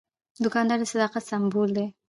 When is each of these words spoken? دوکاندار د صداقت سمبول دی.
دوکاندار 0.43 0.77
د 0.81 0.83
صداقت 0.93 1.23
سمبول 1.31 1.69
دی. 1.77 1.85